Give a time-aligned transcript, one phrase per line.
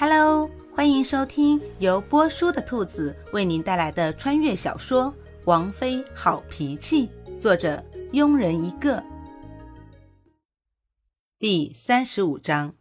[0.00, 5.12] Hello，欢迎收听由波叔的兔子为您带来的穿越小说
[5.44, 7.84] 《王妃好脾气》，作者
[8.14, 9.04] 庸人一个。
[11.38, 12.72] 第三十五章，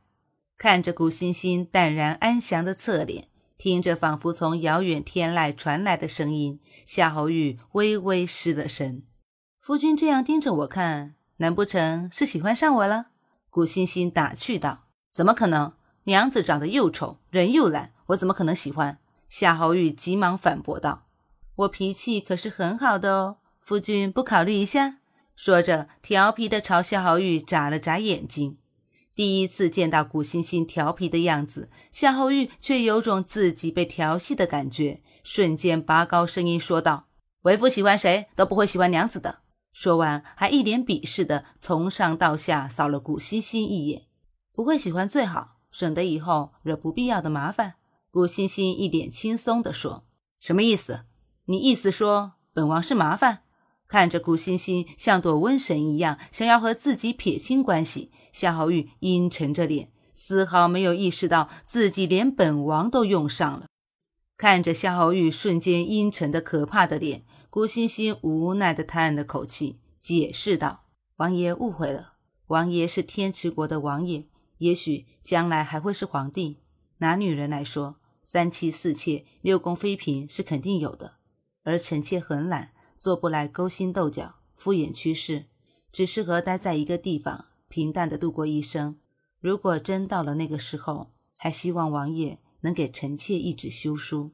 [0.58, 3.28] 看着古欣欣淡然安详的侧脸，
[3.58, 9.04] 听着仿佛从遥远天籁传来的声音，夏侯玉微微失了神。
[9.60, 13.08] 夫君这样盯着我看，难不成是喜欢上我了？
[13.50, 15.74] 古欣欣打趣道：“怎么可能？”
[16.10, 18.98] 娘子长得又丑，人又懒，我怎么可能喜欢？
[19.30, 21.06] 夏侯玉急忙反驳道
[21.56, 24.98] ：“我脾气可是很好的哦，夫君不考虑一下？”
[25.38, 28.58] 说着，调皮的朝夏侯玉眨了眨眼睛。
[29.14, 37.06] 第一次见到古欣欣调皮的样子，夏侯玉却有种自己被调戏的感觉，瞬间拔高声音说道
[37.44, 44.08] ：“为夫喜欢谁都不会喜欢娘子的。”说完，还一脸鄙视的从上到下扫了古欣欣一眼
[44.52, 47.76] ：“不会喜欢最好。”省得以后惹不必要的麻烦。
[48.12, 50.06] 古欣欣一脸轻松地说
[50.40, 51.06] ：“什么意思？
[51.46, 53.44] 你意思说本王是麻烦？”
[53.88, 63.66] 看着古欣欣像躲瘟神一样想要和自己撇清关系，夏侯玉阴沉着脸，丝毫没有意识到自己连本王都用上了。
[64.38, 70.86] 看着夏侯玉瞬间阴沉的可怕的脸，古欣欣无奈地叹了口气，解释道
[71.18, 72.14] ：“王爷误会了，
[72.48, 74.26] 王爷是天池国的王爷。”
[74.60, 76.62] 也许将来还会是皇帝。
[77.00, 81.16] 拿女人来说，三妻四妾、六宫妃嫔是肯定有的。
[81.64, 85.46] 而臣妾很懒，做不来勾心斗角、敷衍趋势，
[85.92, 88.98] 只适合待在一个地方，平淡的度过一生。
[89.40, 94.32] 如果真到了那个时候，还希望王爷能给臣妾一纸休书。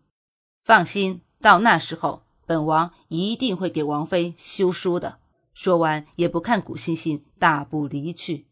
[0.63, 5.19] 放心，到那时候，本王一定会给王妃休书的。
[5.53, 8.47] 说完，也不看古欣欣，大步离去。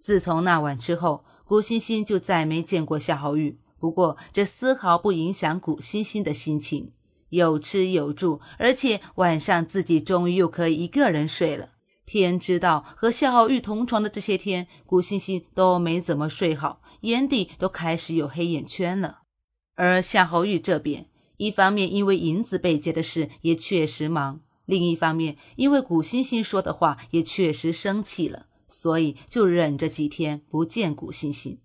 [0.00, 3.58] 自从那晚之后，古欣欣就再没见过夏侯玉。
[3.78, 6.92] 不过，这丝毫不影响古欣欣的心情，
[7.28, 11.70] 有吃有住，而且晚上自己终于又可以一个人睡了。
[12.04, 19.20] 天知道，和夏侯玉同床的这些天，古欣欣都没怎么睡好，眼底都开始有黑眼圈了。
[19.76, 28.46] 而夏侯玉这边，一方面因为银子被劫的事也确实忙，另一方面因为古欣欣说的话也确实生气了。
[28.70, 31.58] 所以就忍着几天不见古欣欣，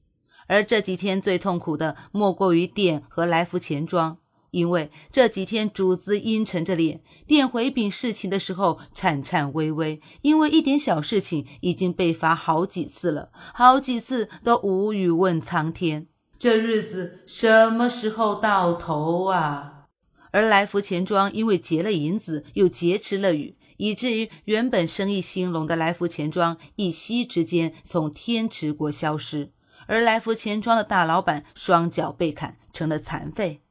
[0.48, 4.18] 而这几天最痛苦的莫过于店和来福钱庄，
[4.52, 16.08] 因为这几天主子阴沉着脸，店回禀事情的时候颤颤巍巍，因为一点小事情已经被罚好几次了，好几次都无语问苍天，
[16.40, 19.88] 这日子什么时候到头啊？
[20.32, 23.56] 而来福钱庄因为劫了银子，又劫持了雨。
[23.78, 29.52] 以至于原本生意兴隆的来福钱庄一夕之间从天池国消失，
[29.88, 33.62] 而来福钱庄的大老板双脚被砍，成了残废。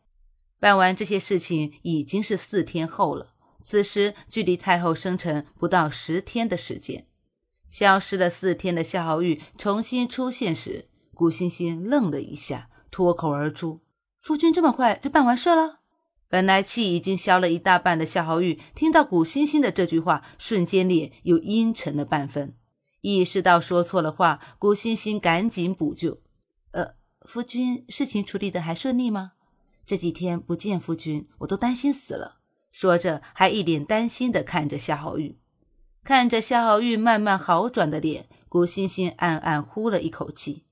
[0.61, 7.07] 办完这些事情已经是四天后了，此时距离太后生辰不到十天的时间。
[7.69, 13.81] 消失了四天的夏侯玉重新出现时，古欣欣愣了一下，脱口而出
[14.23, 15.81] ：“夫君这么快就办完事了？”
[16.29, 22.57] 本来气已经消了一大半的夏侯玉，听到古欣欣的这句话，瞬间脸又阴沉了半分。
[23.03, 26.23] 意识到说错了话，古欣欣赶紧补救
[26.73, 29.33] ：“呃，夫君，事情处理的还顺利吗？
[29.87, 32.39] 这几天不见夫君，我都担心死了。”
[32.73, 35.39] 说着，还一脸担心的看着夏侯玉。
[36.03, 40.65] 看着夏侯玉慢慢好转的脸，古欣欣暗暗呼了一口气：“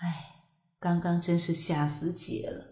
[0.00, 0.44] 唉，
[0.78, 2.68] 刚刚真是吓死姐了。”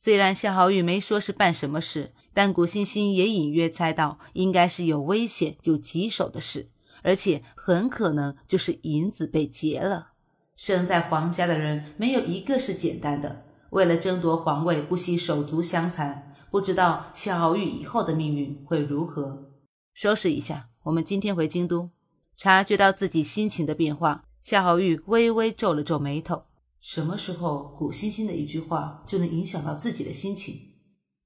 [0.00, 6.68] 虽然夏侯玉没说是办什么事，但古欣欣也隐约猜到，应该是有危险、有棘手的事，
[7.02, 10.12] 而且很可能就是银子被劫了。
[10.54, 16.32] 生在皇家的人没有一个是简单的，为了争夺皇位，不惜手足相残。
[16.48, 19.50] 不知道夏侯玉以后的命运会如何？
[19.92, 21.90] 收拾一下，我们今天回京都。
[22.36, 26.44] 察觉到自己心情的变化，夏侯玉微微皱了皱眉头。
[26.88, 30.58] 什么时候，古欣欣的一句话就能影响到自己的心情？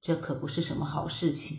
[0.01, 1.57] 这可不是什么好事情。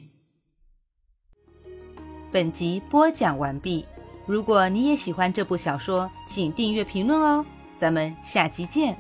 [2.31, 3.87] 本集播讲完毕。
[4.27, 7.47] 如果你也喜欢这部小说，请订阅、评论哦。
[7.79, 8.95] 咱们下集见。